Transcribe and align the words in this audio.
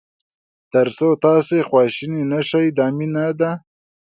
تر 0.73 0.87
څو 0.97 1.07
تاسو 1.25 1.55
خواشینی 1.69 2.21
نه 2.31 2.39
شئ 2.49 2.67
دا 2.77 2.85
مینه 2.97 3.25
ده. 3.39 3.51